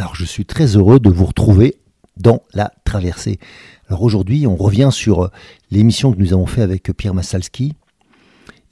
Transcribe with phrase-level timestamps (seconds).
[0.00, 1.76] Alors je suis très heureux de vous retrouver
[2.16, 3.38] dans la traversée.
[3.86, 5.28] Alors aujourd'hui, on revient sur euh,
[5.70, 7.74] l'émission que nous avons fait avec Pierre Massalski.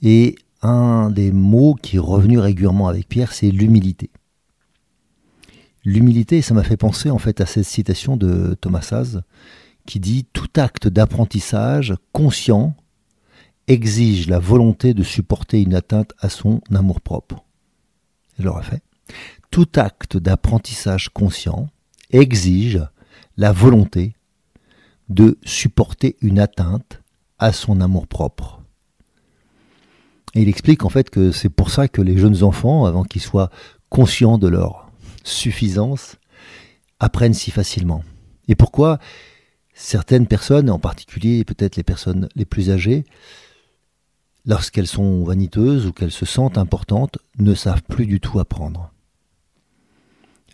[0.01, 4.09] Et un des mots qui est revenu régulièrement avec Pierre, c'est l'humilité.
[5.85, 9.21] L'humilité, ça m'a fait penser en fait à cette citation de Thomas Saz
[9.85, 12.75] qui dit Tout acte d'apprentissage conscient
[13.67, 17.45] exige la volonté de supporter une atteinte à son amour-propre.
[18.39, 18.81] Je l'aurais fait
[19.51, 21.69] tout acte d'apprentissage conscient
[22.11, 22.81] exige
[23.37, 24.13] la volonté
[25.09, 27.01] de supporter une atteinte
[27.39, 28.61] à son amour-propre.
[30.35, 33.21] Et il explique en fait que c'est pour ça que les jeunes enfants, avant qu'ils
[33.21, 33.49] soient
[33.89, 34.91] conscients de leur
[35.23, 36.17] suffisance,
[36.99, 38.03] apprennent si facilement.
[38.47, 38.99] Et pourquoi
[39.73, 43.05] certaines personnes, en particulier peut-être les personnes les plus âgées,
[44.45, 48.91] lorsqu'elles sont vaniteuses ou qu'elles se sentent importantes, ne savent plus du tout apprendre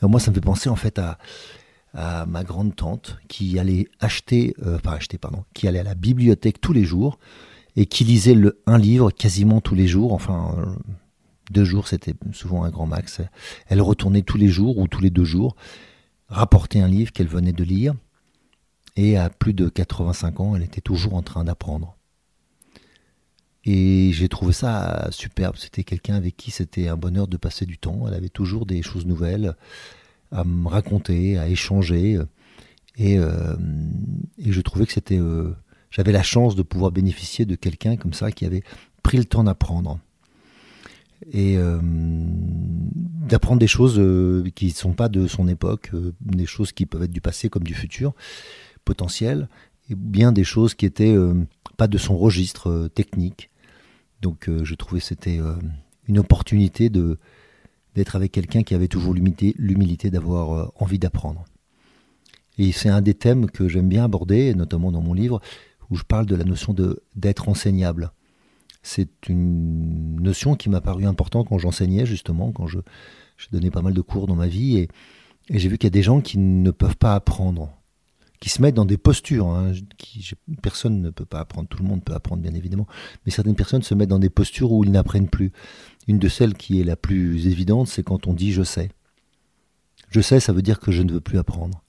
[0.08, 1.18] moi, ça me fait penser en fait à,
[2.28, 6.74] ma grande tante qui allait acheter, euh, acheter, pardon, qui allait à la bibliothèque tous
[6.74, 7.20] les jours
[7.78, 8.36] et qui lisait
[8.68, 10.12] un livre quasiment tous les jours.
[10.12, 10.66] Enfin, euh,
[11.52, 13.22] deux jours, c'était souvent un grand max.
[13.68, 15.56] Elle retournait tous les jours ou tous les deux jours
[16.28, 17.94] rapporter un livre qu'elle venait de lire.
[18.98, 21.95] Et à plus de 85 ans, elle était toujours en train d'apprendre.
[23.66, 25.56] Et j'ai trouvé ça superbe.
[25.58, 28.08] C'était quelqu'un avec qui c'était un bonheur de passer du temps.
[28.08, 29.56] Elle avait toujours des choses nouvelles
[30.32, 32.20] à me raconter, à échanger.
[32.98, 33.56] Et, euh,
[34.40, 35.20] je trouvais que c'était.
[35.20, 35.56] Euh,
[35.90, 38.64] j'avais la chance de pouvoir bénéficier de quelqu'un comme ça qui avait
[39.02, 40.00] pris le temps d'apprendre.
[41.32, 44.00] Et euh, d'apprendre des choses
[44.54, 47.64] qui ne sont pas de son époque, des choses qui peuvent être du passé comme
[47.64, 48.14] du futur
[48.84, 49.48] potentiel,
[49.90, 51.16] et bien des choses qui étaient
[51.78, 53.50] pas de son registre technique.
[54.26, 55.54] Donc euh, je trouvais c'était euh,
[56.08, 61.46] une opportunité d'être avec quelqu'un qui avait toujours l'humilité d'avoir euh, envie d'apprendre.
[62.58, 65.42] Et c'est un des thèmes que j'aime bien aborder, notamment dans mon livre,
[65.92, 66.74] où je parle de la notion
[67.16, 68.14] d'être enseignable.
[68.82, 72.80] C'est une notion qui m'a paru importante quand j'enseignais, justement, quand je,
[73.52, 74.90] donné pas mal de cours dans ma vie, et
[75.52, 77.75] j'ai vu qu'il y a des gens qui ne peuvent pas apprendre
[78.46, 79.48] qui se mettent dans des postures.
[79.48, 79.72] Hein,
[80.62, 82.86] personne ne peut pas apprendre, tout le monde peut apprendre bien évidemment,
[83.26, 85.52] mais certaines personnes se mettent dans des postures où ils n'apprennent plus.
[86.08, 88.92] Une de celles qui est la plus évidente, c'est quand on dit je sais.
[90.10, 91.82] Je sais, ça veut dire que je ne veux plus apprendre.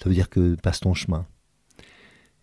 [0.00, 1.26] Ça veut dire que passe ton chemin.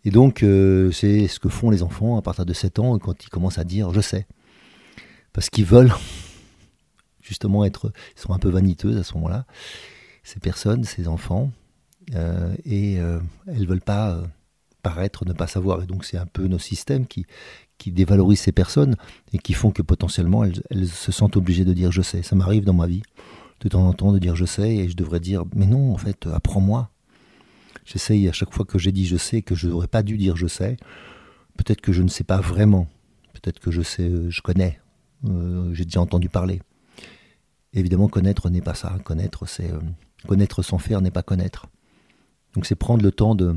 [0.04, 3.24] Et donc, euh, c'est ce que font les enfants à partir de 7 ans quand
[3.24, 4.28] ils commencent à dire je sais.
[5.32, 5.94] Parce qu'ils veulent
[7.22, 7.94] justement être.
[8.18, 9.46] Ils sont un peu vaniteuses à ce moment-là.
[10.26, 11.54] Ces personnes, ces enfants,
[12.14, 14.26] et euh, elles veulent pas euh,
[14.82, 15.84] paraître ne pas savoir.
[15.84, 17.26] Et donc c'est un peu nos systèmes qui,
[17.78, 18.96] qui dévalorisent ces personnes
[19.34, 22.22] et qui font que potentiellement elles, elles se sentent obligées de dire je sais.
[22.24, 23.04] Ça m'arrive dans ma vie
[23.62, 25.98] de temps en temps de dire je sais et je devrais dire mais non en
[25.98, 26.90] fait apprends-moi.
[27.86, 30.36] J'essaye à chaque fois que j'ai dit je sais que je n'aurais pas dû dire
[30.36, 30.78] je sais.
[31.58, 32.88] Peut-être que je ne sais pas vraiment.
[33.34, 34.80] Peut-être que je sais, je connais.
[35.74, 36.62] j'ai déjà entendu parler.
[37.74, 38.98] Évidemment connaître n'est pas ça.
[39.04, 39.72] Connaître c'est
[40.28, 41.68] connaître sans faire n'est pas connaître.
[42.54, 43.56] Donc c'est prendre le temps de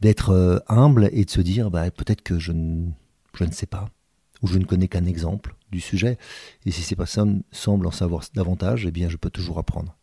[0.00, 2.90] d'être euh, humble et de se dire bah, peut-être que je ne,
[3.40, 3.88] ne sais pas
[4.42, 6.18] ou je ne connais qu'un exemple du sujet
[6.64, 9.96] et si ces personnes semblent en savoir davantage, eh bien je peux toujours apprendre.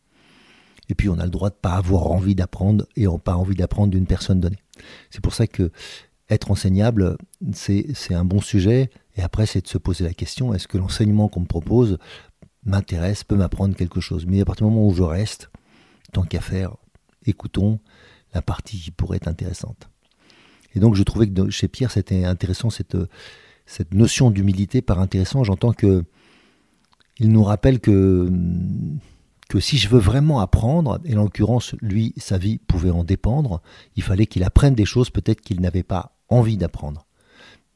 [0.89, 3.91] Et puis on a le droit de pas avoir envie d'apprendre et pas envie d'apprendre
[3.91, 4.59] d'une personne donnée.
[5.09, 5.71] C'est pour ça que
[6.29, 7.17] être enseignable,
[7.53, 8.89] c'est un bon sujet.
[9.15, 11.97] Et après, c'est de se poser la question est-ce que l'enseignement qu'on me propose
[12.63, 14.25] m'intéresse, peut m'apprendre quelque chose?
[14.25, 15.49] Mais à partir du moment où je reste,
[16.11, 16.75] tant qu'à faire,
[17.25, 17.79] écoutons
[18.33, 19.89] la partie qui pourrait être intéressante.
[20.75, 22.97] Et donc je trouvais que chez Pierre c'était intéressant cette,
[23.65, 25.43] cette notion d'humilité par intéressant.
[25.43, 26.03] J'entends que
[27.17, 28.29] il nous rappelle que,
[29.49, 33.61] que si je veux vraiment apprendre, et en l'occurrence, lui, sa vie pouvait en dépendre,
[33.95, 37.05] il fallait qu'il apprenne des choses peut-être qu'il n'avait pas envie d'apprendre.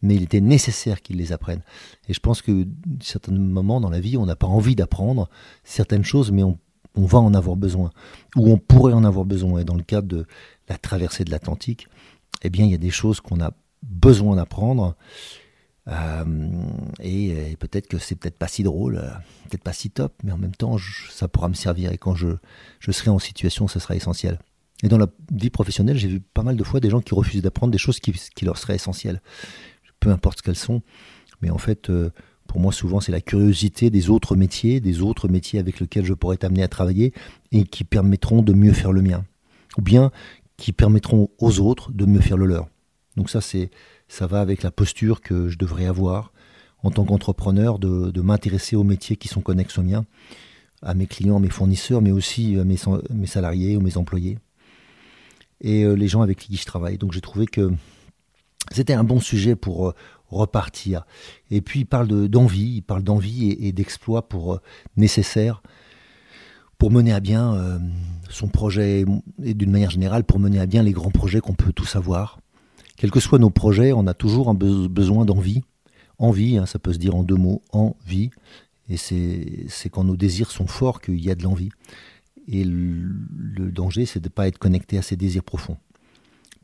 [0.01, 1.61] Mais il était nécessaire qu'il les apprenne.
[2.07, 2.67] Et je pense que
[3.01, 5.29] certains moments dans la vie, on n'a pas envie d'apprendre
[5.63, 6.57] certaines choses, mais on,
[6.95, 7.91] on va en avoir besoin,
[8.35, 9.61] ou on pourrait en avoir besoin.
[9.61, 10.25] Et dans le cadre de
[10.67, 11.87] la traversée de l'Atlantique,
[12.41, 13.51] eh bien, il y a des choses qu'on a
[13.83, 14.95] besoin d'apprendre
[15.89, 16.23] euh,
[17.01, 19.09] et, peut-être que c'est peut-être pas si drôle, euh,
[19.49, 20.77] peut-être pas si top, mais en même temps,
[21.09, 21.91] ça pourra me servir.
[21.91, 22.29] Et quand je,
[22.79, 24.39] je serai en situation, ça sera essentiel.
[24.83, 27.41] Et dans la vie professionnelle, j'ai vu pas mal de fois des gens qui refusent
[27.41, 29.21] d'apprendre des choses qui, qui, leur seraient essentielles.
[29.99, 30.81] Peu importe ce qu'elles sont.
[31.41, 32.11] Mais en fait, euh,
[32.49, 36.15] pour moi, souvent, c'est la curiosité des autres métiers, des autres métiers avec lesquels je
[36.15, 37.13] pourrais amené à travailler
[37.51, 39.23] et qui permettront de mieux faire le mien.
[39.77, 40.11] Ou bien
[40.57, 42.67] qui permettront aux autres de mieux faire le leur.
[43.17, 43.69] Donc ça, c'est
[44.07, 46.33] ça va avec la posture que je devrais avoir
[46.81, 50.05] en tant qu'entrepreneur de, m'intéresser aux métiers qui sont connexes aux miens,
[50.81, 52.77] à mes clients, mes fournisseurs, mais aussi à mes,
[53.11, 54.39] mes salariés ou mes employés
[55.61, 56.97] et euh, les gens avec qui je travaille.
[56.97, 57.71] Donc j'ai trouvé que
[58.71, 59.95] c'était un bon sujet pour euh,
[60.29, 61.05] repartir.
[61.51, 64.61] Et puis il parle d'envie, il parle d'envie et, d'exploit pour euh,
[64.97, 65.61] nécessaire
[66.77, 67.81] pour mener à bien
[68.29, 69.03] son projet
[69.43, 72.39] et d'une manière générale pour mener à bien les grands projets qu'on peut tous avoir
[72.99, 75.63] quels que soient nos projets, on a toujours un besoin d'envie.
[76.17, 78.29] Envie, hein, ça peut se dire en deux mots, envie.
[78.89, 81.69] Et c'est quand nos désirs sont forts qu'il y a de l'envie.
[82.49, 85.77] Et le, danger, c'est de ne pas être connecté à ces désirs profonds.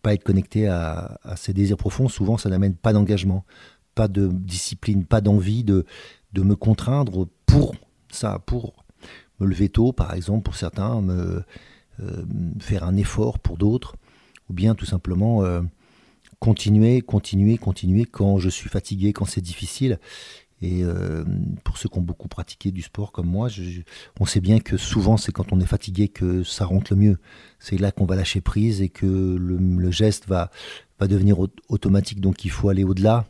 [0.06, 3.44] Pas être connecté à, ces désirs profonds, souvent, ça n'amène pas d'engagement,
[3.96, 5.84] pas de discipline, pas d'envie de,
[6.34, 7.74] de me contraindre pour
[8.12, 8.86] ça, pour
[9.40, 11.44] me lever tôt, par exemple, pour certains, me,
[12.02, 12.24] euh,
[12.60, 13.96] faire un effort pour d'autres,
[14.48, 15.64] ou bien tout simplement euh,
[16.38, 20.00] continuer, continuer, continuer quand je suis fatigué, quand c'est difficile.
[20.66, 21.24] Et euh,
[21.64, 23.50] pour ceux qui ont beaucoup pratiqué du sport comme moi,
[24.20, 27.20] on sait bien que souvent c'est quand on est fatigué que ça rentre le mieux.
[27.60, 30.50] C'est là qu'on va lâcher prise et que le, geste va,
[31.00, 31.38] devenir
[31.70, 32.20] automatique.
[32.20, 33.26] Donc il faut aller au-delà,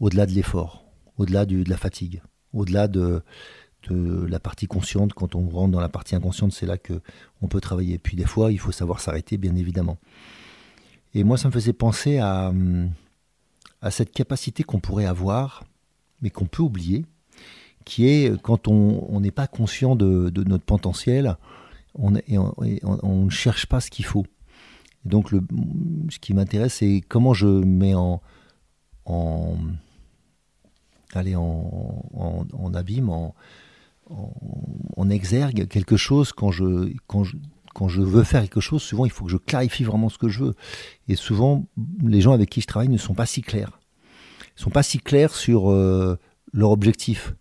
[0.00, 0.84] au-delà de l'effort,
[1.16, 2.22] au-delà de la fatigue,
[2.52, 3.22] au-delà de,
[3.88, 5.12] la partie consciente.
[5.12, 7.00] Quand on rentre dans la partie inconsciente, c'est là que
[7.40, 7.98] on peut travailler.
[7.98, 9.98] Puis des fois, il faut savoir s'arrêter, bien évidemment.
[11.14, 12.52] Et moi, ça me faisait penser à
[13.90, 15.62] cette capacité qu'on pourrait avoir,
[16.22, 17.04] mais qu'on peut oublier,
[17.84, 21.36] qui est quand on n'est pas conscient de, notre potentiel,
[21.94, 24.24] on, ne cherche pas ce qu'il faut.
[25.04, 28.20] donc, ce qui m'intéresse, c'est comment je mets en,
[31.12, 33.34] allez, en, en, abîme, en,
[35.10, 39.30] exergue quelque chose quand je, quand je veux faire quelque chose, souvent il faut que
[39.30, 40.54] je clarifie vraiment ce que je veux.
[41.08, 41.66] Et souvent,
[42.02, 43.81] les gens avec qui je travaille ne sont pas si clairs.
[44.56, 46.18] Sont pas si clairs sur euh,
[46.52, 47.34] leur objectif.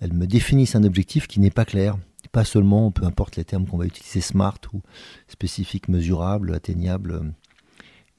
[0.00, 1.96] Elles me définissent un objectif qui n'est pas clair.
[2.32, 4.80] Pas seulement, peu importe les termes qu'on va utiliser, smart ou
[5.28, 7.22] spécifique, mesurable, atteignable euh,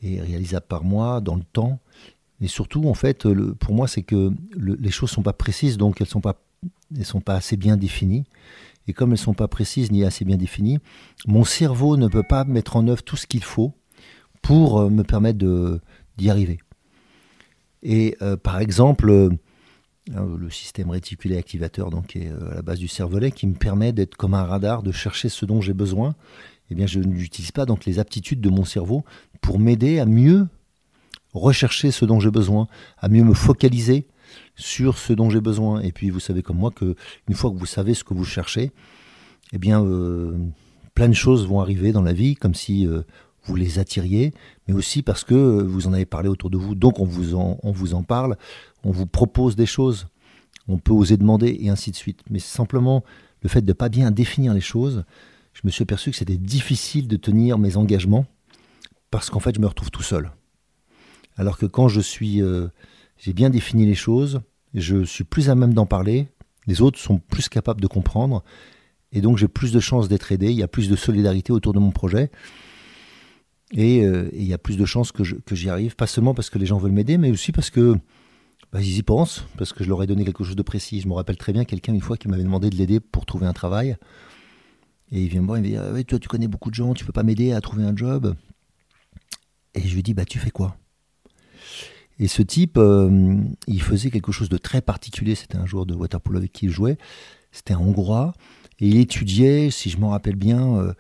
[0.02, 1.80] et réalisable par moi dans le temps.
[2.40, 3.28] Mais surtout, en fait,
[3.60, 6.42] pour moi, c'est que les choses sont pas précises, donc elles sont, pas,
[7.04, 8.26] sont pas assez bien définies
[8.88, 10.80] et comme elles sont pas précises ni assez bien définies,
[11.26, 13.74] mon cerveau ne peut pas mettre en œuvre tout ce qu'il faut
[14.42, 15.40] pour euh, me permettre
[16.18, 16.60] d'y arriver.
[17.84, 19.30] Et euh, par exemple, euh,
[20.10, 24.16] le système réticulé activateur donc, est à la base du cervelet qui me permet d'être
[24.16, 26.16] comme un radar, de chercher ce dont j'ai besoin,
[26.72, 29.04] eh bien je n'utilise pas donc les aptitudes de mon cerveau
[29.42, 30.48] pour m'aider à mieux
[31.34, 34.08] rechercher ce dont j'ai besoin, à mieux me focaliser
[34.56, 35.82] sur ce dont j'ai besoin.
[35.82, 36.96] Et puis vous savez comme moi que
[37.28, 38.72] une fois que vous savez ce que vous cherchez,
[39.52, 40.38] eh bien euh,
[40.96, 43.02] plein de choses vont arriver dans la vie, comme si euh,
[43.46, 44.34] vous les attiriez,
[44.68, 47.60] mais aussi parce que vous en avez parlé autour de vous, donc on vous en,
[47.64, 48.38] on vous en parle,
[48.84, 50.08] on vous propose des choses,
[50.68, 52.22] on peut oser demander et ainsi de suite.
[52.30, 53.04] Mais simplement
[53.42, 55.04] le fait de ne pas bien définir les choses,
[55.54, 58.26] je me suis aperçu que c'était difficile de tenir mes engagements
[59.12, 60.32] parce qu'en fait je me retrouve tout seul.
[61.36, 62.68] Alors que quand je suis euh,
[63.18, 64.42] j'ai bien défini les choses,
[64.74, 66.28] je suis plus à même d'en parler,
[66.68, 68.44] les autres sont plus capables de comprendre,
[69.12, 71.74] et donc j'ai plus de chances d'être aidé, il y a plus de solidarité autour
[71.74, 72.32] de mon projet,
[73.74, 76.60] et, euh, il y a plus de chances que, j'y arrive, pas seulement parce que
[76.60, 77.96] les gens veulent m'aider, mais aussi parce que
[78.72, 81.02] bah, ils y pensent, parce que je leur ai donné quelque chose de précis.
[81.02, 83.46] Je me rappelle très bien quelqu'un une fois qui m'avait demandé de l'aider pour trouver
[83.46, 83.98] un travail,
[85.12, 86.94] et il vient me voir, il me dit ah toi tu connais beaucoup de gens,
[86.94, 88.36] tu peux pas m'aider à trouver un job?
[89.76, 90.78] Et je lui dis bah tu fais quoi?
[92.20, 93.38] Et ce type, euh,
[93.68, 95.36] il faisait quelque chose de très particulier.
[95.36, 96.98] C'était un joueur de waterpolo avec qui il jouait.
[97.52, 98.34] C'était un Hongrois.
[98.80, 100.94] Et il étudiait, si je m'en rappelle bien, euh,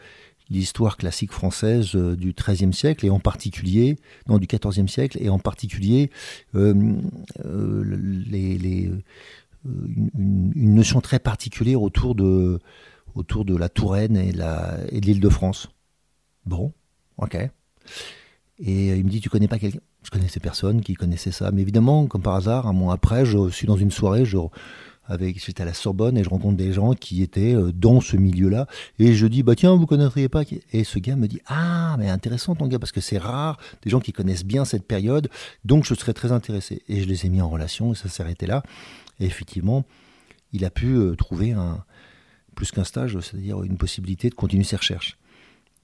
[0.50, 3.98] l'histoire classique française euh, du XIIIe siècle, et en particulier,
[4.28, 6.10] non, du XIVe siècle, et en particulier
[6.54, 8.92] les,
[10.16, 12.60] une, notion très particulière autour de,
[13.16, 15.70] autour de la Touraine et, la, et de l'île de France.
[16.46, 16.74] Bon,
[17.18, 17.36] ok.
[18.60, 19.80] Et il me dit, tu connais pas quelqu'un?
[20.04, 21.52] Je connaissais personne qui connaissait ça.
[21.52, 24.38] Mais évidemment, comme par hasard, un mois après, je suis dans une soirée, je,
[25.06, 28.16] avec, j'étais à la Sorbonne et je rencontre des gens qui étaient euh, dans ce
[28.16, 28.68] milieu-là.
[29.00, 32.10] Et je dis, bah tiens, vous connaîtriez pas Et ce gars me dit, ah, mais
[32.10, 35.30] intéressant ton gars, parce que c'est rare, des gens qui connaissent bien cette période,
[35.66, 36.84] donc je serais très intéressé.
[36.88, 38.64] Et je les ai mis en relation et ça s'est arrêté là.
[39.20, 39.84] Et effectivement,
[40.54, 41.84] il a pu euh, trouver un,
[42.56, 45.18] plus qu'un stage, c'est-à-dire une possibilité de continuer ses recherches.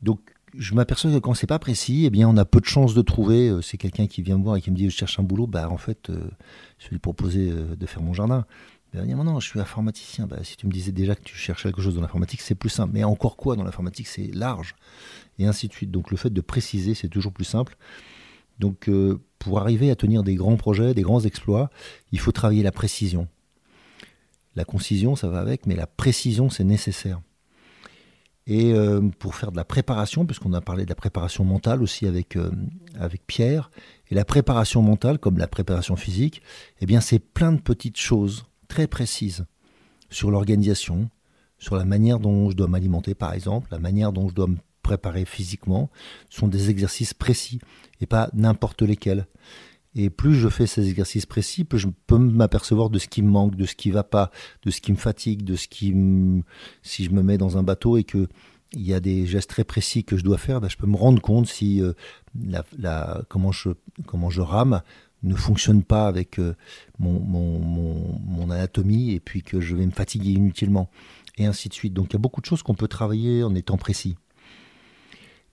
[0.02, 0.22] Donc,
[0.58, 3.02] je m'aperçois que quand c'est pas précis, eh bien, on a peu de chances de
[3.02, 3.50] trouver.
[3.50, 5.46] Euh, c'est quelqu'un qui vient me voir et qui me dit je cherche un boulot.
[5.46, 8.46] Bah, en fait, je vais lui proposer de faire mon jardin.
[8.94, 10.26] Dire, non, je suis informaticien.
[10.26, 12.70] Bah, si tu me disais déjà que tu cherchais quelque chose dans l'informatique, c'est plus
[12.70, 12.92] simple.
[12.94, 14.76] Mais encore quoi dans l'informatique, c'est large.
[15.38, 15.92] Et ainsi de suite.
[15.92, 17.78] Donc le fait de préciser, c'est toujours plus simple.
[18.58, 21.70] Donc euh, pour arriver à tenir des grands projets, des grands exploits,
[22.12, 23.28] il faut travailler la précision.
[24.56, 27.22] La concision, ça va avec, mais la précision, c'est nécessaire.
[28.48, 32.08] Et euh, pour faire de la préparation, puisqu'on a parlé de la préparation mentale aussi
[32.08, 32.52] avec, euh,
[33.00, 33.70] avec Pierre,
[34.10, 36.42] et la préparation mentale, comme la préparation physique,
[36.82, 39.46] eh bien c'est plein de petites choses très précises
[40.10, 41.10] sur l'organisation,
[41.58, 44.56] sur la manière dont je dois m'alimenter par exemple, la manière dont je dois me
[44.82, 45.90] préparer physiquement,
[46.30, 47.60] sont des exercices précis
[48.00, 49.28] et pas n'importe lesquels.
[49.96, 53.30] Et plus je fais ces exercices précis, plus je peux m'apercevoir de ce qui me
[53.30, 54.32] manque, de ce qui va pas,
[54.64, 56.44] de ce qui me fatigue, de ce qui me...
[56.84, 58.28] si je me mets dans un bateau et que
[58.74, 60.96] il y a des gestes très précis que je dois faire, ben je peux me
[60.96, 61.94] rendre compte si euh,
[62.78, 63.70] la, comment je
[64.06, 64.82] comment je rame
[65.24, 66.56] ne fonctionne pas avec euh,
[66.98, 70.90] mon, anatomie et puis que je vais me fatiguer inutilement,
[71.38, 71.94] et ainsi de suite.
[71.94, 74.16] Donc il y a beaucoup de choses qu'on peut travailler en étant précis.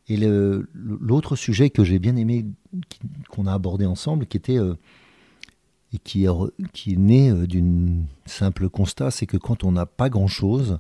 [0.09, 2.47] Et l'autre sujet que j'ai bien aimé,
[3.29, 4.75] qu'on a abordé ensemble, qui était euh,
[5.93, 6.31] et qui est,
[6.73, 10.79] qui né euh, d'une simple constat, c'est que quand on n'a pas grand-chose,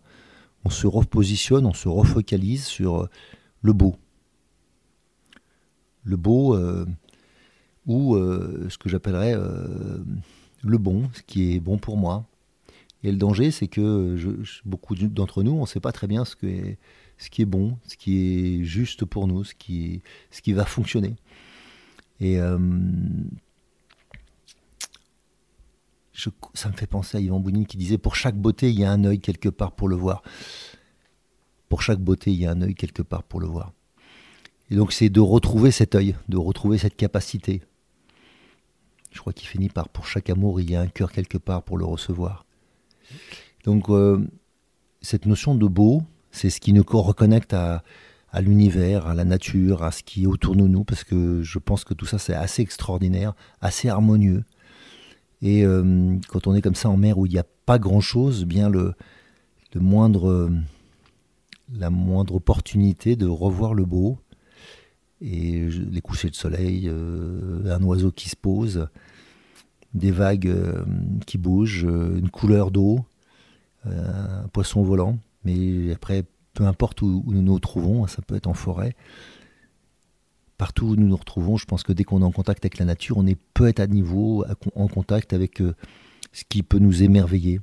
[0.64, 3.08] on se repositionne, on se refocalise sur
[3.62, 3.96] le beau.
[6.04, 6.56] Le beau,
[7.86, 9.98] ou euh, ce que j'appellerais euh,
[10.64, 12.26] le bon, ce qui est bon pour moi.
[13.02, 14.16] Et le danger, c'est que
[14.64, 18.18] beaucoup d'entre nous, on ne sait pas très bien ce, qui est bon, ce qui
[18.18, 20.02] est juste pour nous, ce qui,
[20.48, 21.14] va fonctionner.
[22.18, 22.58] Et euh,
[26.54, 28.90] ça me fait penser à Yvan Bounine qui disait Pour chaque beauté, il y a
[28.90, 30.22] un œil quelque part pour le voir.
[31.68, 33.72] Pour chaque beauté, il y a un œil quelque part pour le voir.
[34.70, 37.62] Et donc, c'est de retrouver cet œil, de retrouver cette capacité
[39.16, 41.62] je crois qu'il finit par pour chaque amour, il y a un cœur quelque part
[41.62, 42.44] pour le recevoir.
[43.64, 44.24] Donc euh,
[45.00, 47.82] cette notion de beau, c'est ce qui nous reconnecte à,
[48.40, 51.84] l'univers, à la nature, à ce qui est autour de nous, parce que je pense
[51.84, 54.44] que tout ça c'est assez extraordinaire, assez harmonieux.
[55.42, 58.44] Et euh, quand on est comme ça en mer où il n'y a pas grand-chose,
[58.44, 58.94] bien le,
[59.74, 60.50] moindre,
[61.74, 64.18] la moindre opportunité de revoir le beau,
[65.20, 68.88] et les couchers de soleil, euh, un oiseau qui se pose,
[69.96, 70.84] des vagues euh,
[71.26, 73.04] qui bougent, euh, une couleur d'eau,
[73.84, 75.18] un poisson volant.
[75.44, 76.24] Mais après,
[76.54, 78.94] peu importe où, nous nous trouvons, ça peut être en forêt,
[80.58, 82.84] partout où nous nous retrouvons, je pense que dès qu'on est en contact avec la
[82.84, 85.62] nature, on est peut être à niveau, en contact avec
[86.32, 87.60] ce qui peut nous émerveiller.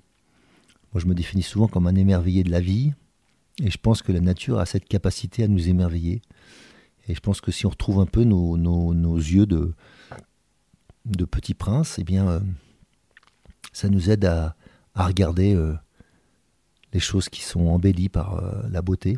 [0.94, 2.94] Moi, je me définis souvent comme un émerveillé de la vie,
[3.62, 6.22] et je pense que la nature a cette capacité à nous émerveiller.
[7.08, 9.74] Et je pense que si on retrouve un peu nos, yeux de,
[11.06, 12.40] de petit prince, eh bien, euh,
[13.72, 14.56] ça nous aide à,
[14.96, 15.74] regarder euh,
[16.94, 19.18] les choses qui sont embellies par euh, la beauté.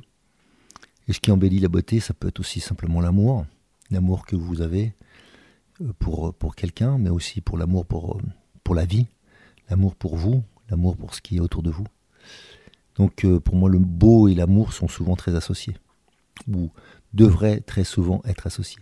[1.08, 3.46] Et ce qui embellit la beauté, ça peut être aussi simplement l'amour,
[3.92, 4.94] l'amour que vous avez
[6.00, 8.20] pour, pour quelqu'un, mais aussi pour l'amour pour,
[8.64, 9.08] pour la vie,
[9.70, 11.86] l'amour pour vous, l'amour pour ce qui est autour de vous.
[12.96, 15.76] Donc pour moi, le beau et l'amour sont souvent très associés.
[16.52, 16.72] Ou
[17.14, 18.82] devraient très souvent être associés.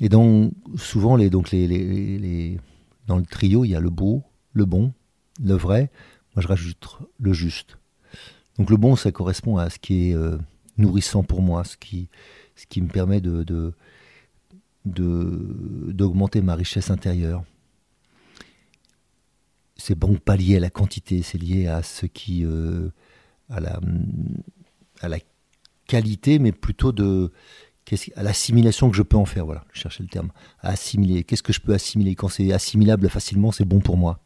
[0.00, 2.58] Et donc, souvent, les, donc les, les,
[3.06, 4.92] dans le trio, il y a le beau, le bon,
[5.42, 5.90] le vrai.
[6.34, 7.78] Moi, je rajoute le juste.
[8.58, 10.38] Donc, le bon, ça correspond à ce qui est euh,
[10.78, 12.08] nourrissant pour moi, ce qui,
[12.56, 13.74] ce qui me permet de, de,
[14.84, 17.44] d'augmenter ma richesse intérieure.
[19.76, 22.90] C'est bon pas lié à la quantité, c'est lié à ce qui, euh,
[23.48, 23.80] à la,
[25.00, 25.18] à la
[25.86, 27.32] qualité, mais plutôt de
[28.16, 29.46] à l'assimilation que je peux en faire.
[29.46, 30.30] Voilà, je cherchais le terme.
[30.60, 31.24] assimiler.
[31.24, 32.14] Qu'est-ce que je peux assimiler?
[32.14, 34.20] Quand c'est assimilable facilement, c'est bon pour moi.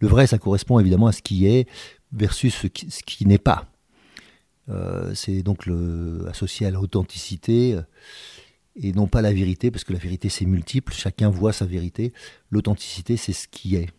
[0.00, 1.68] Le vrai, ça correspond évidemment à ce qui est
[2.12, 3.66] versus ce qui, n'est pas.
[4.68, 5.68] Euh, c'est donc
[6.28, 7.82] associé à l'authenticité euh,
[8.76, 12.12] et non pas la vérité, parce que la vérité c'est multiple, chacun voit sa vérité.
[12.50, 13.90] L'authenticité c'est ce qui est.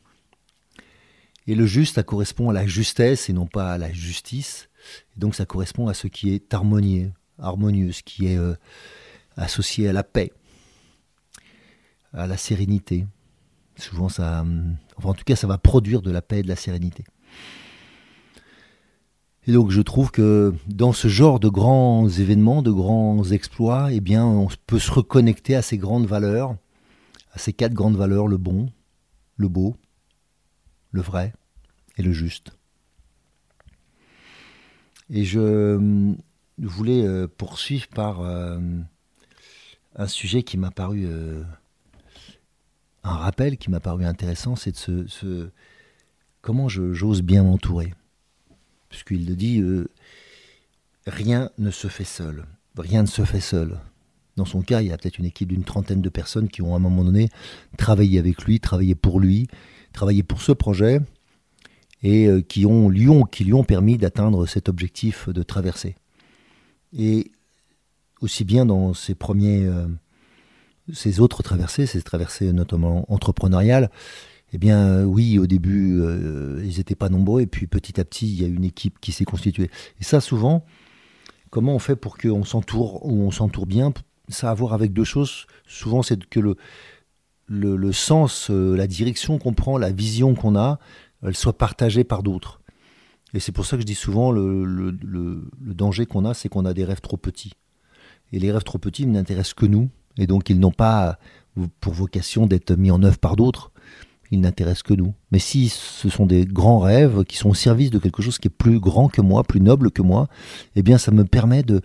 [1.48, 4.70] Et le juste, ça correspond à la justesse et non pas à la justice.
[5.16, 8.56] Et donc ça correspond à ce qui est harmonieux, harmonieux, ce qui est euh,
[9.38, 10.32] associé à la paix,
[12.14, 13.06] à la sérénité.
[13.78, 14.46] Souvent, ça,
[14.98, 17.04] enfin, en tout cas, ça va produire de la paix et de la sérénité.
[19.48, 24.00] Et donc, je trouve que dans ce genre de grands événements, de grands exploits, eh
[24.00, 26.56] bien, on peut se reconnecter à ces grandes valeurs,
[27.34, 28.72] à ces quatre grandes valeurs le bon,
[29.38, 29.76] le beau,
[30.92, 31.34] le vrai
[31.98, 32.52] et le juste.
[35.10, 36.14] Et je euh,
[36.68, 38.60] voulais euh, poursuivre par euh,
[39.96, 41.08] un sujet qui m'a paru,
[43.04, 45.50] un rappel qui m'a paru intéressant, c'est de ce,
[46.42, 47.94] comment j'ose bien m'entourer.
[48.90, 49.62] Puisqu'il le dit,
[51.08, 52.46] rien ne se fait seul.
[52.78, 53.80] Rien ne se fait seul.
[54.38, 56.74] Dans son cas, il y a peut-être une équipe d'une trentaine de personnes qui ont
[56.74, 57.30] à un moment donné
[57.78, 59.48] travaillé avec lui, travaillé pour lui,
[59.94, 61.02] travaillé pour ce projet,
[62.04, 65.96] et euh, qui, lui ont, qui lui ont permis d'atteindre cet objectif de traversée.
[66.98, 67.32] Et
[68.22, 69.88] aussi bien dans ces premiers, euh,
[70.94, 73.90] ces autres traversées, ces traversées notamment entrepreneuriales,
[74.54, 76.02] eh bien euh, oui, au début,
[76.64, 79.12] ils n'étaient pas nombreux, et puis petit à petit, il y a une équipe qui
[79.12, 79.70] s'est constituée.
[80.00, 80.66] Et ça, souvent,
[81.50, 83.94] comment on fait pour qu'on s'entoure ou on s'entoure bien?
[84.30, 85.46] Ça a à voir avec deux choses.
[85.66, 86.56] Souvent, c'est que le,
[87.48, 90.80] le, le sens, la direction qu'on prend, la vision qu'on a,
[91.24, 92.61] elle soit partagée par d'autres.
[93.34, 96.66] Et c'est pour ça que je dis souvent, le, le, danger qu'on a, c'est qu'on
[96.66, 97.54] a des rêves trop petits.
[98.34, 101.18] Et les rêves trop petits n'intéressent que nous, et donc ils n'ont pas
[101.80, 103.72] pour vocation d'être mis en œuvre par d'autres,
[104.32, 105.14] ils n'intéressent que nous.
[105.32, 108.48] Mais si ce sont des grands rêves qui sont au service de quelque chose qui
[108.48, 110.28] est plus grand que moi, plus noble que moi,
[110.76, 111.82] eh bien ça me permet de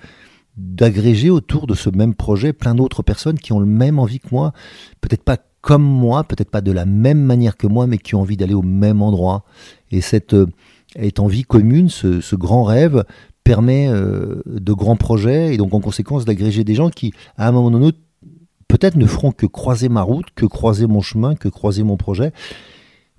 [0.56, 4.28] d'agréger autour de ce même projet plein d'autres personnes qui ont le même envie que
[4.30, 4.52] moi,
[5.02, 8.20] peut-être pas comme moi, peut-être pas de la même manière que moi, mais qui ont
[8.20, 9.44] envie d'aller au même endroit.
[9.90, 10.34] Et cette
[10.98, 13.04] euh, envie commune, ce, grand rêve,
[13.44, 17.52] permet euh, de grands projets et donc en conséquence d'agréger des gens qui, à un
[17.52, 17.92] moment donné,
[18.68, 22.32] peut-être ne feront que croiser ma route, que croiser mon chemin, que croiser mon projet,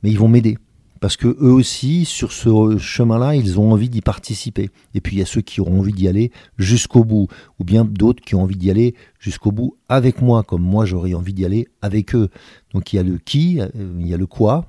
[0.04, 0.58] mais ils vont m'aider
[1.00, 4.70] parce que eux aussi, sur ce chemin-là, ils ont envie d'y participer.
[4.94, 7.28] Et puis il y a ceux qui auront envie d'y aller jusqu'au bout,
[7.60, 11.14] ou bien d'autres qui ont envie d'y aller jusqu'au bout avec moi, comme moi j'aurais
[11.14, 12.30] envie d'y aller avec eux.
[12.74, 13.68] Donc il y a le qui, euh,
[14.00, 14.66] il y a le quoi,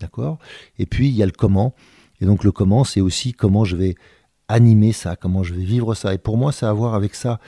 [0.00, 0.38] d'accord?
[0.78, 1.74] Et puis il y a le comment.
[2.20, 3.94] Et donc le comment, c'est aussi comment je vais
[4.48, 6.14] animer ça, comment je vais vivre ça.
[6.14, 7.40] Et pour moi, ça a à voir avec ça.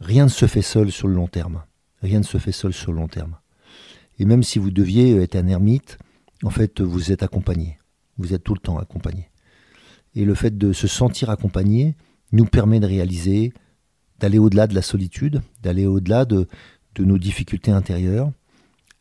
[0.00, 1.62] Rien ne se fait seul sur le long terme.
[2.02, 3.36] Rien ne se fait seul sur le long terme.
[4.18, 5.98] Et même si vous deviez être un ermite,
[6.42, 7.78] en fait, vous êtes accompagné.
[8.16, 9.30] Vous êtes tout le temps accompagné.
[10.14, 11.96] Et le fait de se sentir accompagné
[12.32, 13.52] nous permet de réaliser,
[14.18, 16.46] d'aller au-delà de la solitude, d'aller au-delà de,
[16.98, 18.32] nos difficultés intérieures.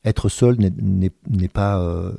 [0.08, 2.13] Être seul n'est pas, euh,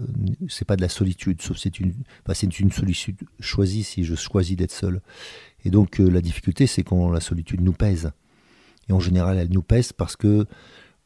[0.48, 1.94] c'est pas de la solitude, sauf c'est une,
[2.34, 5.00] c'est une solitude choisie si je choisis d'être seul.
[5.64, 8.12] Et donc euh, la difficulté, c'est quand la solitude nous pèse.
[8.90, 10.44] Et en général, elle nous pèse parce que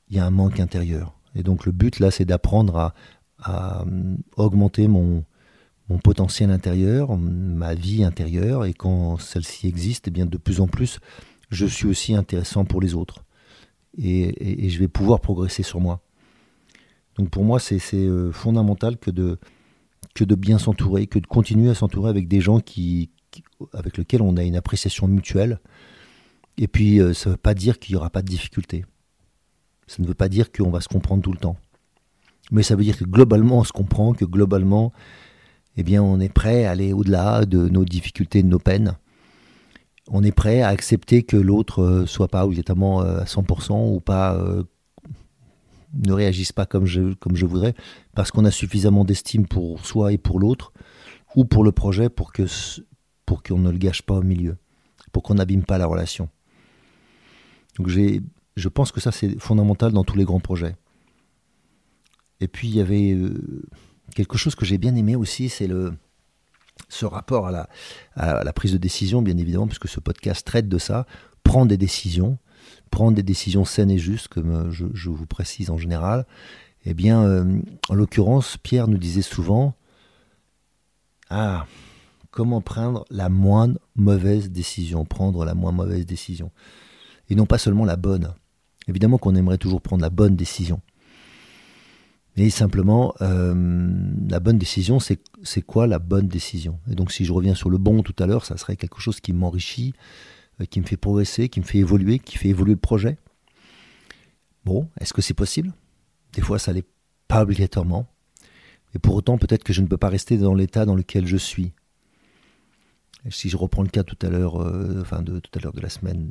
[0.08, 1.14] il y a un manque intérieur.
[1.36, 2.94] Et donc le but là, c'est d'apprendre à,
[3.48, 5.24] euh, augmenter mon,
[5.88, 10.66] mon potentiel intérieur, ma vie intérieure, et quand celle-ci existe, eh bien de plus en
[10.66, 10.98] plus,
[11.50, 13.24] je suis aussi intéressant pour les autres.
[13.98, 16.00] Et, je vais pouvoir progresser sur moi.
[17.18, 19.38] Donc pour moi, c'est euh, fondamental que de,
[20.14, 23.10] que de bien s'entourer, que de continuer à s'entourer avec des gens qui,
[23.72, 25.60] avec lesquels on a une appréciation mutuelle.
[26.58, 28.84] Et puis, euh, ça ne veut pas dire qu'il n'y aura pas de difficultés.
[29.86, 31.56] Ça ne veut pas dire qu'on va se comprendre tout le temps.
[32.50, 34.92] Mais ça veut dire que globalement, on se comprend, que globalement,
[35.76, 38.96] eh bien, on est prêt à aller au-delà de nos difficultés, de nos peines.
[40.08, 44.36] On est prêt à accepter que l'autre euh, soit pas exactement à 100% ou pas
[45.94, 47.74] ne réagisse pas comme je, comme je voudrais,
[48.14, 50.72] parce qu'on a suffisamment d'estime pour soi et pour l'autre,
[51.36, 52.44] ou pour le projet pour que
[53.26, 54.56] pour qu'on ne le gâche pas au milieu,
[55.12, 56.28] pour qu'on n'abîme pas la relation.
[57.78, 60.76] Donc je pense que ça c'est fondamental dans tous les grands projets.
[62.40, 63.62] Et puis il y avait euh,
[64.14, 65.94] quelque chose que j'ai bien aimé aussi, c'est le
[66.88, 67.68] ce rapport à la,
[68.16, 71.06] à la, prise de décision, bien évidemment, puisque ce podcast traite de ça,
[71.42, 72.38] prendre des décisions,
[72.90, 76.26] prendre des décisions saines et justes, comme euh, je, vous précise en général.
[76.84, 79.74] Eh bien, euh, en l'occurrence, Pierre nous disait souvent,
[81.30, 81.66] ah,
[82.30, 86.50] comment prendre la moindre mauvaise décision, prendre la moins mauvaise décision,
[87.28, 88.34] et non pas seulement la bonne.
[88.88, 90.80] Évidemment qu'on aimerait toujours prendre la bonne décision.
[92.36, 93.54] Mais simplement, euh,
[94.28, 96.78] la bonne décision, c'est quoi la bonne décision?
[96.90, 99.20] Et donc, si je reviens sur le bon tout à l'heure, ça serait quelque chose
[99.20, 99.92] qui m'enrichit,
[100.70, 103.18] qui me fait progresser, qui me fait évoluer, qui fait évoluer le projet.
[104.64, 105.72] Bon, est-ce que c'est possible?
[106.34, 106.86] Des fois, ça l'est
[107.28, 108.06] pas obligatoirement.
[108.94, 111.36] Et pour autant, peut-être que je ne peux pas rester dans l'état dans lequel je
[111.36, 111.72] suis.
[113.30, 115.80] si je reprends le cas tout à l'heure, euh, enfin de tout à l'heure de
[115.80, 116.28] la semaine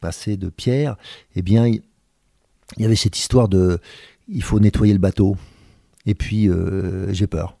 [0.00, 0.96] passée de Pierre,
[1.34, 1.82] eh bien, il
[2.78, 3.78] y avait cette histoire de,
[4.28, 5.36] il faut nettoyer le bateau.
[6.06, 7.58] Et puis, euh, j'ai peur.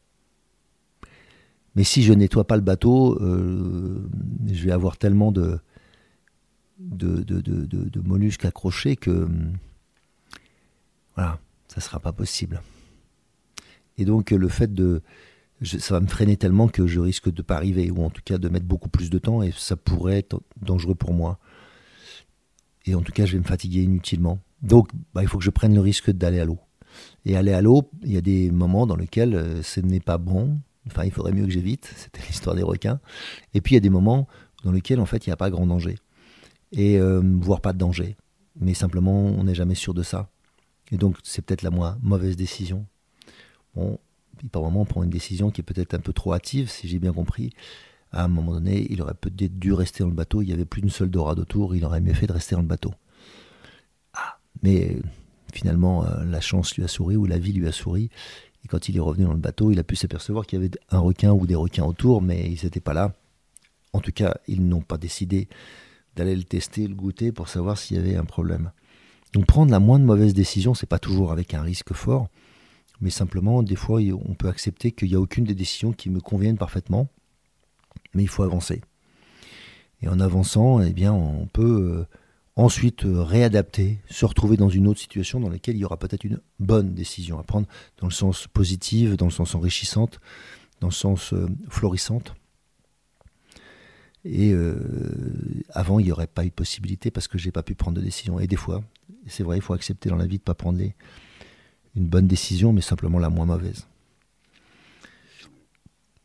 [1.76, 4.08] Mais si je nettoie pas le bateau, euh,
[4.46, 5.58] je vais avoir tellement de,
[6.78, 9.28] de, de, de mollusques accrochés que
[11.14, 12.62] voilà, ça sera pas possible.
[13.98, 15.02] Et donc le fait de
[15.62, 18.38] ça va me freiner tellement que je risque de pas arriver ou en tout cas
[18.38, 21.38] de mettre beaucoup plus de temps et ça pourrait être dangereux pour moi.
[22.86, 24.40] Et en tout cas, je vais me fatiguer inutilement.
[24.62, 26.58] Donc, bah, il faut que je prenne le risque d'aller à l'eau.
[27.24, 30.18] Et aller à l'eau, il y a des moments dans lesquels euh, ce n'est pas
[30.18, 30.58] bon.
[30.86, 31.90] Enfin, il faudrait mieux que j'évite.
[31.96, 33.00] C'était l'histoire des requins.
[33.54, 34.28] Et puis, il y a des moments
[34.64, 35.96] dans lesquels, en fait, il n'y a pas grand danger.
[36.76, 38.16] Et euh, voire pas de danger.
[38.60, 40.28] Mais simplement, on n'est jamais sûr de ça.
[40.92, 42.86] Et donc, c'est peut-être la moins mauvaise décision.
[43.74, 43.98] Bon,
[44.52, 46.98] par moment, on prend une décision qui est peut-être un peu trop hâtive, si j'ai
[46.98, 47.52] bien compris.
[48.12, 50.42] À un moment donné, il aurait peut-être dû rester dans le bateau.
[50.42, 51.74] Il n'y avait plus d'une seule dorade autour.
[51.74, 52.92] Il aurait mieux fait de rester dans le bateau.
[54.12, 54.98] Ah, mais
[55.52, 58.10] finalement, euh, la chance lui a souri ou la vie lui a souri.
[58.64, 60.74] Et quand il est revenu dans le bateau, il a pu s'apercevoir qu'il y avait
[60.90, 63.12] un requin ou des requins autour, mais ils n'étaient pas là.
[63.92, 65.48] En tout cas, ils n'ont pas décidé
[66.16, 68.72] d'aller le tester, le goûter pour savoir s'il y avait un problème.
[69.32, 72.28] Donc prendre la moindre mauvaise décision, c'est pas toujours avec un risque fort,
[73.00, 76.20] mais simplement des fois on peut accepter qu'il n'y a aucune des décisions qui me
[76.20, 77.08] conviennent parfaitement,
[78.14, 78.80] mais il faut avancer.
[80.02, 82.06] Et en avançant, eh bien, on peut euh,
[82.56, 86.24] ensuite euh, réadapter, se retrouver dans une autre situation dans laquelle il y aura peut-être
[86.24, 87.66] une bonne décision à prendre,
[87.98, 90.20] dans le sens positif, dans le sens enrichissante,
[90.80, 92.34] dans le sens euh, florissante.
[94.24, 94.54] Et
[95.70, 97.96] avant, il n'y aurait pas eu de possibilité parce que je n'ai pas pu prendre
[97.96, 98.40] de décision.
[98.40, 98.82] Et des fois,
[99.26, 102.72] c'est vrai, il faut accepter dans la vie de ne pas prendre une bonne décision,
[102.72, 103.86] mais simplement la moins mauvaise.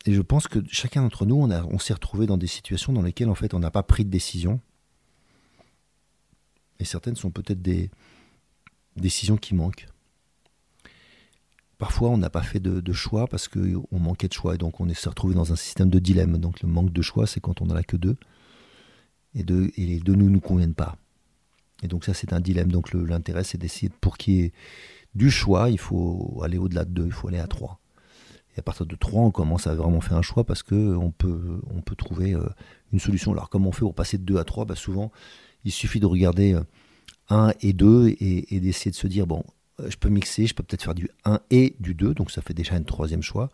[0.06, 3.02] Et je pense que chacun d'entre nous, on, on s'est retrouvé dans des situations dans
[3.02, 4.62] lesquelles en fait on n'a pas pris de décision.
[6.80, 7.92] Et certaines sont peut-être des
[8.96, 9.88] décisions qui manquent.
[11.80, 14.94] Parfois, on n'a pas fait de, choix parce qu'on manquait de choix et donc on
[14.94, 16.38] s'est retrouvé dans un système de dilemme.
[16.38, 18.18] Donc le manque de choix, c'est quand on n'en a que deux
[19.34, 20.98] et, deux, et les deux ne nous conviennent pas.
[21.82, 22.70] Et donc ça, c'est un dilemme.
[22.70, 24.52] Donc l'intérêt, c'est d'essayer, pour qu'il y ait
[25.16, 27.80] du choix, il faut aller au-delà de deux, il faut aller à trois.
[28.58, 31.62] Et à partir de trois, on commence à vraiment faire un choix parce qu'on peut,
[31.74, 32.44] on peut trouver euh,
[32.92, 33.32] une solution.
[33.32, 34.66] Alors comment on fait pour passer de deux à trois?
[34.66, 35.14] Bah, Souvent,
[35.64, 36.60] il suffit de regarder
[37.30, 39.46] 1 euh, et 2 et, et d'essayer de se dire, bon,
[39.88, 42.54] je peux mixer, je peux peut-être faire du 1 et du 2, donc ça fait
[42.54, 43.50] déjà un troisième choix.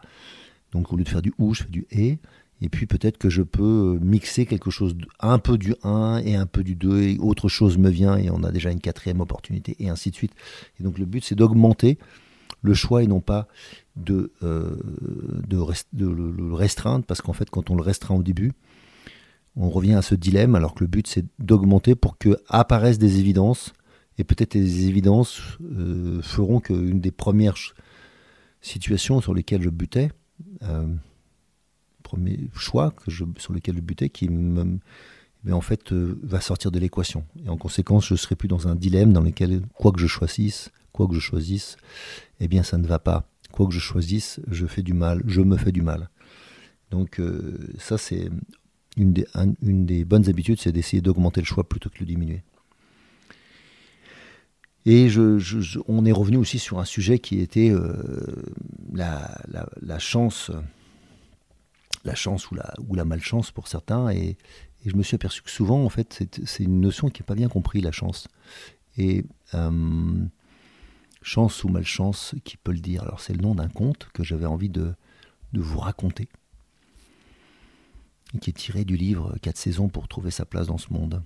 [0.71, 2.19] Donc au lieu de faire du ou, je fais du et.
[2.61, 6.45] Et puis peut-être que je peux mixer quelque chose, un peu du 1 et un
[6.45, 9.75] peu du 2, et autre chose me vient, et on a déjà une quatrième opportunité,
[9.79, 10.31] et ainsi de suite.
[10.79, 11.97] Et donc le but, c'est d'augmenter
[12.61, 13.47] le choix et non pas
[13.97, 14.77] de, euh,
[15.43, 18.53] de, le restreindre, parce qu'en fait, quand on le restreint au début,
[19.57, 23.19] on revient à ce dilemme, alors que le but, c'est d'augmenter pour que apparaissent des
[23.19, 23.73] évidences,
[24.17, 27.57] et peut-être les évidences euh, feront qu'une des premières
[28.61, 30.11] situations sur lesquelles je butais,
[30.63, 30.87] euh,
[32.03, 34.29] premier choix que sur lequel je butais qui
[35.45, 37.23] mais en fait euh, va sortir de l'équation.
[37.45, 40.71] Et en conséquence, je serai plus dans un dilemme dans lequel, quoi que je choisisse,
[40.91, 41.77] quoi que je choisisse,
[42.39, 43.29] eh bien ça ne va pas.
[43.51, 46.09] Quoi que je choisisse, je fais du mal, je me fais du mal.
[46.89, 48.29] Donc euh, ça, c'est
[48.97, 49.13] une
[49.61, 52.43] une des bonnes habitudes, c'est d'essayer d'augmenter le choix plutôt que de le diminuer.
[54.85, 57.95] Et je, on est revenu aussi sur un sujet qui était euh,
[58.93, 60.51] la, chance
[62.05, 64.09] la chance ou la, ou la malchance pour certains.
[64.09, 64.37] Et,
[64.85, 67.49] je me suis aperçu que souvent, en fait, c'est une notion qui n'est pas bien
[67.49, 68.27] comprise, la chance.
[68.97, 70.25] Et euh,
[71.23, 73.01] chance ou malchance, qui peut le dire?
[73.01, 74.93] Alors, c'est le nom d'un conte que j'avais envie de,
[75.53, 76.29] de vous raconter,
[78.41, 81.23] qui est tiré du livre Quatre saisons pour trouver sa place dans ce monde.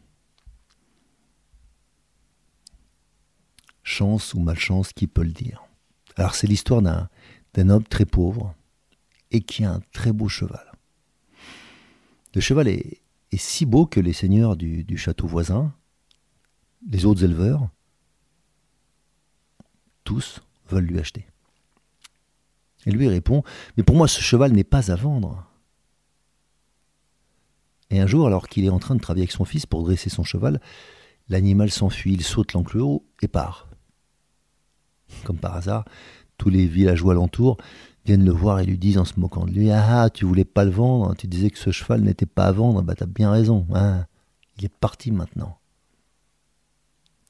[3.90, 5.64] Chance ou malchance, qui peut le dire
[6.16, 8.54] Alors, c'est l'histoire d'un homme très pauvre
[9.32, 10.72] et qui a un très beau cheval.
[12.36, 13.02] Le cheval est,
[13.36, 15.74] si beau que les seigneurs du, château voisin,
[16.88, 17.68] les autres éleveurs,
[20.04, 21.26] tous veulent lui acheter.
[22.86, 23.44] Et lui répond,
[23.76, 25.48] mais pour moi ce cheval n'est pas à vendre.
[27.90, 30.12] Et un jour, alors qu'il est en train de travailler avec son fils pour dresser
[30.12, 30.62] son cheval,
[31.28, 33.69] l'animal s'enfuit, il saute l'enclos et part.
[35.24, 35.86] Comme par hasard,
[36.38, 37.58] tous les villageois alentour
[38.06, 40.46] viennent le voir et lui disent en se moquant de lui Ah, ah tu voulais
[40.46, 43.32] pas le vendre, tu disais que ce cheval n'était pas à vendre, bah t'as bien
[43.32, 44.06] raison, hein.
[44.58, 45.58] il est parti maintenant.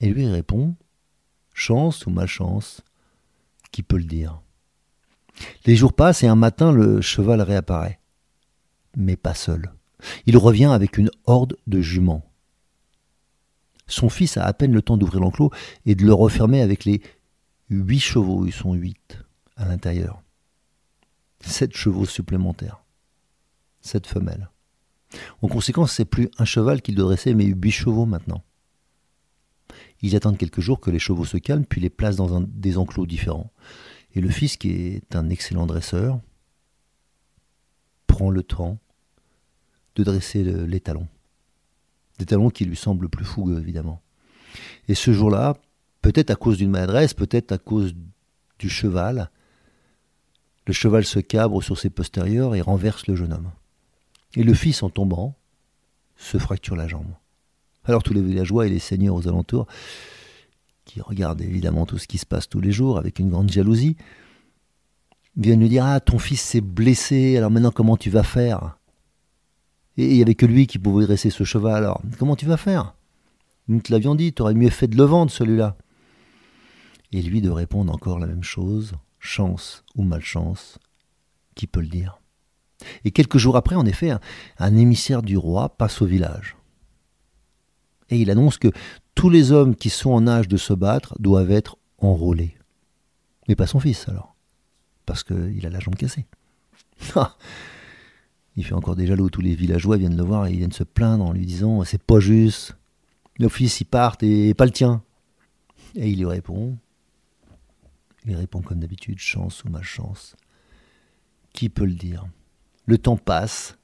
[0.01, 0.75] Et lui répond
[1.53, 2.81] Chance ou malchance,
[3.71, 4.41] qui peut le dire?
[5.65, 7.99] Les jours passent et un matin le cheval réapparaît.
[8.95, 9.73] Mais pas seul.
[10.25, 12.25] Il revient avec une horde de juments.
[13.87, 15.51] Son fils a à peine le temps d'ouvrir l'enclos
[15.85, 17.01] et de le refermer avec les
[17.69, 19.19] huit chevaux, ils sont huit
[19.55, 20.21] à l'intérieur.
[21.41, 22.83] Sept chevaux supplémentaires.
[23.81, 24.49] Sept femelles.
[25.41, 28.43] En conséquence, c'est plus un cheval qu'il doit dresser, mais huit chevaux maintenant.
[30.01, 33.05] Ils attendent quelques jours que les chevaux se calment, puis les placent dans des enclos
[33.05, 33.51] différents.
[34.13, 36.19] Et le fils, qui est un excellent dresseur,
[38.07, 38.79] prend le temps
[39.95, 41.07] de dresser les talons.
[42.17, 44.01] Des talons qui lui semblent plus fougueux, évidemment.
[44.87, 45.57] Et ce jour-là,
[46.01, 47.93] peut-être à cause d'une maladresse, peut-être à cause
[48.59, 49.29] du cheval,
[50.67, 53.51] le cheval se cabre sur ses postérieurs et renverse le jeune homme.
[54.35, 55.35] Et le fils, en tombant,
[56.15, 57.11] se fracture la jambe.
[57.85, 59.65] Alors tous les villageois et les seigneurs aux alentours,
[60.85, 63.95] qui regardent évidemment tout ce qui se passe tous les jours avec une grande jalousie,
[65.37, 68.77] viennent lui dire Ah, ton fils s'est blessé, alors maintenant comment tu vas faire?
[69.97, 72.57] Et il n'y avait que lui qui pouvait dresser ce cheval, alors comment tu vas
[72.57, 72.95] faire?
[73.67, 75.77] Nous te l'avions dit, tu aurais mieux fait de le vendre celui-là.
[77.11, 80.79] Et lui de répondre encore la même chose chance ou malchance,
[81.55, 82.21] qui peut le dire
[83.03, 84.11] Et quelques jours après, en effet,
[84.57, 86.55] un émissaire du roi passe au village
[88.09, 88.71] et il annonce que
[89.15, 92.55] tous les hommes qui sont en âge de se battre doivent être enrôlés.
[93.47, 94.35] Mais pas son fils alors,
[95.05, 96.25] parce qu'il a la jambe cassée.
[97.15, 97.35] Ah
[98.55, 100.83] il fait encore des jaloux, tous les villageois viennent le voir et ils viennent se
[100.83, 102.75] plaindre en lui disant c'est pas juste,
[103.39, 105.01] nos fils y partent et pas le tien.
[105.95, 106.77] Et il lui répond,
[108.25, 110.35] il répond comme d'habitude, chance ou malchance.
[111.53, 112.27] Qui peut le dire?
[112.85, 113.77] Le temps passe,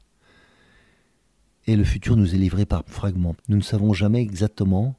[1.68, 3.36] et le futur nous est livré par fragments.
[3.48, 4.96] Nous ne savons jamais exactement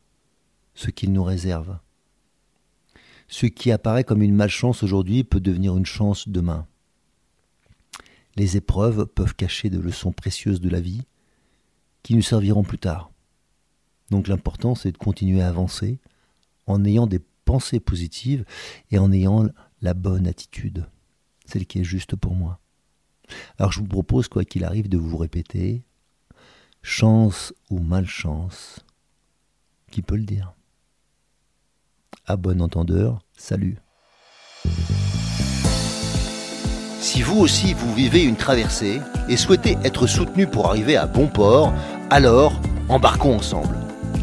[0.75, 1.79] ce qu'il nous réserve.
[3.29, 6.67] Ce qui apparaît comme une malchance aujourd'hui peut devenir une chance demain.
[8.37, 11.03] Les épreuves peuvent cacher des leçons précieuses de la vie
[12.03, 13.11] qui nous serviront plus tard.
[14.11, 15.99] Donc l'important c'est de continuer à avancer
[16.67, 18.45] en ayant des pensées positives
[18.91, 19.47] et en ayant
[19.81, 20.85] la bonne attitude,
[21.47, 22.61] celle qui est juste pour moi.
[23.59, 25.83] Alors je vous propose, quoi qu'il arrive, de vous répéter
[26.83, 28.85] chance ou malchance,
[29.91, 30.53] qui peut le dire?
[32.27, 33.79] À bon entendeur, salut.
[37.01, 41.29] Si vous aussi vous vivez une traversée et souhaitez être soutenu pour arriver à bon
[41.29, 41.73] port,
[42.11, 43.86] alors embarquons ensemble.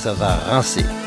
[0.00, 0.99] ça va rincer.